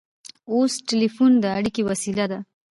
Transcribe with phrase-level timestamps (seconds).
[0.51, 2.39] اوس ټیلیفون د اړیکې وسیله ده.